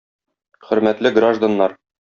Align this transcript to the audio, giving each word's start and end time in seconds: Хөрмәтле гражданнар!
Хөрмәтле 0.69 1.13
гражданнар! 1.21 1.81